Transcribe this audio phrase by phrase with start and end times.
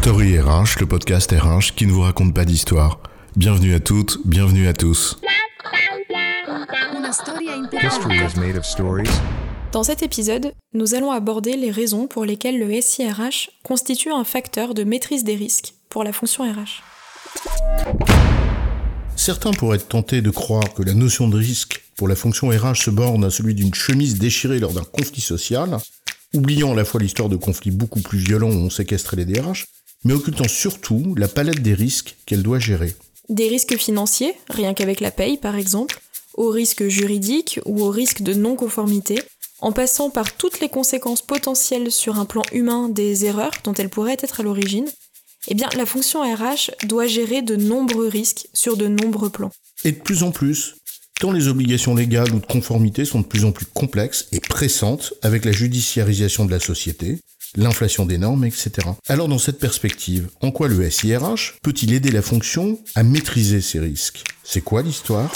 [0.00, 3.00] Story RH, le podcast RH qui ne vous raconte pas d'histoire.
[3.34, 5.18] Bienvenue à toutes, bienvenue à tous.
[7.82, 9.10] History is made of stories.
[9.72, 14.72] Dans cet épisode, nous allons aborder les raisons pour lesquelles le SIRH constitue un facteur
[14.72, 16.84] de maîtrise des risques pour la fonction RH.
[19.16, 22.76] Certains pourraient être tentés de croire que la notion de risque pour la fonction RH
[22.84, 25.76] se borne à celui d'une chemise déchirée lors d'un conflit social,
[26.34, 29.66] oubliant à la fois l'histoire de conflits beaucoup plus violents où on séquestrait les DRH,
[30.04, 32.94] mais occultant surtout la palette des risques qu'elle doit gérer.
[33.28, 36.00] Des risques financiers, rien qu'avec la paye par exemple,
[36.34, 39.20] aux risques juridiques ou aux risques de non-conformité,
[39.60, 43.88] en passant par toutes les conséquences potentielles sur un plan humain des erreurs dont elle
[43.88, 44.88] pourrait être à l'origine,
[45.48, 49.50] eh bien la fonction RH doit gérer de nombreux risques sur de nombreux plans.
[49.84, 50.76] Et de plus en plus,
[51.20, 55.14] tant les obligations légales ou de conformité sont de plus en plus complexes et pressantes
[55.22, 57.18] avec la judiciarisation de la société,
[57.56, 58.70] l'inflation des normes, etc.
[59.08, 63.80] Alors dans cette perspective, en quoi le SIRH peut-il aider la fonction à maîtriser ces
[63.80, 64.24] risques?
[64.44, 65.32] C'est quoi l'histoire?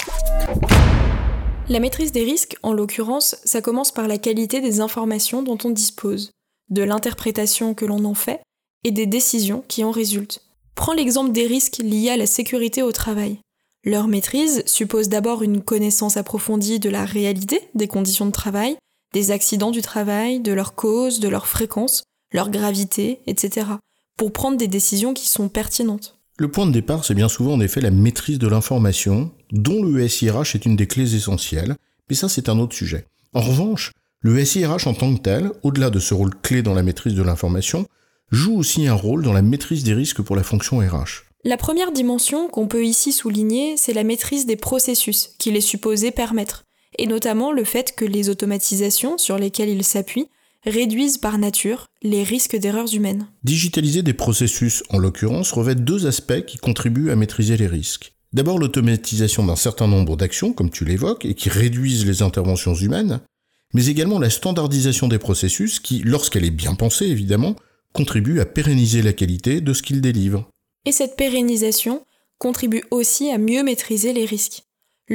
[1.69, 5.69] La maîtrise des risques, en l'occurrence, ça commence par la qualité des informations dont on
[5.69, 6.31] dispose,
[6.69, 8.41] de l'interprétation que l'on en fait
[8.83, 10.41] et des décisions qui en résultent.
[10.75, 13.37] Prends l'exemple des risques liés à la sécurité au travail.
[13.85, 18.77] Leur maîtrise suppose d'abord une connaissance approfondie de la réalité des conditions de travail,
[19.13, 23.67] des accidents du travail, de leurs causes, de leur fréquence, leur gravité, etc.,
[24.17, 26.17] pour prendre des décisions qui sont pertinentes.
[26.37, 30.07] Le point de départ, c'est bien souvent en effet la maîtrise de l'information, dont le
[30.07, 31.75] SIRH est une des clés essentielles,
[32.09, 33.05] mais ça c'est un autre sujet.
[33.33, 36.83] En revanche, le SIRH en tant que tel, au-delà de ce rôle clé dans la
[36.83, 37.85] maîtrise de l'information,
[38.31, 41.25] joue aussi un rôle dans la maîtrise des risques pour la fonction RH.
[41.43, 46.09] La première dimension qu'on peut ici souligner, c'est la maîtrise des processus qu'il est supposé
[46.09, 46.63] permettre,
[46.97, 50.29] et notamment le fait que les automatisations sur lesquelles il s'appuie
[50.65, 53.27] réduisent par nature les risques d'erreurs humaines.
[53.43, 58.13] Digitaliser des processus, en l'occurrence, revêt deux aspects qui contribuent à maîtriser les risques.
[58.33, 63.21] D'abord l'automatisation d'un certain nombre d'actions, comme tu l'évoques, et qui réduisent les interventions humaines,
[63.73, 67.55] mais également la standardisation des processus qui, lorsqu'elle est bien pensée évidemment,
[67.91, 70.49] contribue à pérenniser la qualité de ce qu'ils délivrent.
[70.85, 72.05] Et cette pérennisation
[72.39, 74.63] contribue aussi à mieux maîtriser les risques.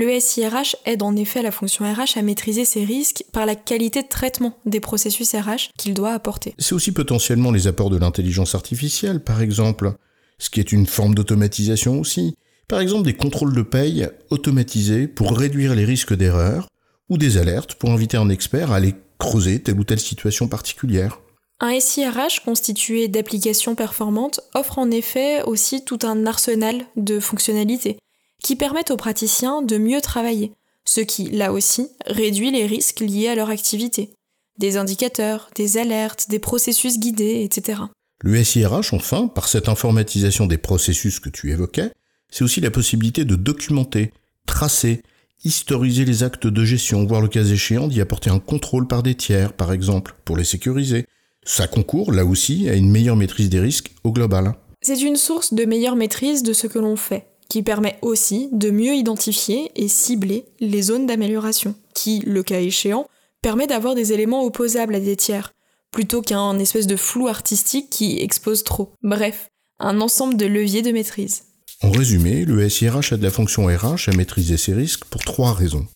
[0.00, 4.00] Le SIRH aide en effet la fonction RH à maîtriser ses risques par la qualité
[4.00, 6.54] de traitement des processus RH qu'il doit apporter.
[6.56, 9.94] C'est aussi potentiellement les apports de l'intelligence artificielle, par exemple,
[10.38, 12.36] ce qui est une forme d'automatisation aussi.
[12.68, 16.68] Par exemple, des contrôles de paye automatisés pour réduire les risques d'erreur,
[17.08, 21.18] ou des alertes pour inviter un expert à aller creuser telle ou telle situation particulière.
[21.58, 27.98] Un SIRH constitué d'applications performantes offre en effet aussi tout un arsenal de fonctionnalités
[28.42, 30.52] qui permettent aux praticiens de mieux travailler,
[30.84, 34.10] ce qui, là aussi, réduit les risques liés à leur activité.
[34.58, 37.82] Des indicateurs, des alertes, des processus guidés, etc.
[38.20, 41.92] Le SIRH, enfin, par cette informatisation des processus que tu évoquais,
[42.30, 44.12] c'est aussi la possibilité de documenter,
[44.46, 45.02] tracer,
[45.44, 49.14] historiser les actes de gestion, voire le cas échéant d'y apporter un contrôle par des
[49.14, 51.06] tiers, par exemple, pour les sécuriser.
[51.44, 54.54] Ça concourt, là aussi, à une meilleure maîtrise des risques au global.
[54.82, 58.70] C'est une source de meilleure maîtrise de ce que l'on fait, qui permet aussi de
[58.70, 63.06] mieux identifier et cibler les zones d'amélioration, qui, le cas échéant,
[63.42, 65.54] permet d'avoir des éléments opposables à des tiers,
[65.90, 68.92] plutôt qu'un espèce de flou artistique qui expose trop.
[69.02, 69.48] Bref,
[69.78, 71.44] un ensemble de leviers de maîtrise.
[71.82, 75.54] En résumé, le SIRH a de la fonction RH à maîtriser ses risques pour trois
[75.54, 75.86] raisons.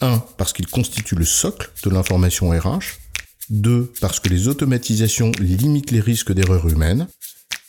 [0.00, 0.18] 1.
[0.38, 2.98] Parce qu'il constitue le socle de l'information RH.
[3.50, 3.92] 2.
[4.00, 7.06] Parce que les automatisations limitent les risques d'erreurs humaines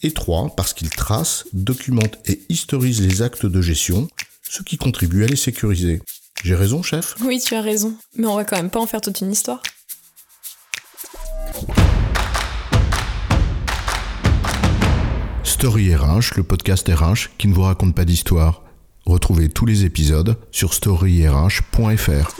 [0.03, 0.55] et 3.
[0.55, 4.07] Parce qu'il trace, documente et historise les actes de gestion,
[4.49, 6.01] ce qui contribue à les sécuriser.
[6.43, 7.15] J'ai raison, chef?
[7.21, 9.61] Oui, tu as raison, mais on va quand même pas en faire toute une histoire.
[15.43, 18.61] Story RH, le podcast RH qui ne vous raconte pas d'histoire.
[19.05, 22.35] Retrouvez tous les épisodes sur storyrh.fr.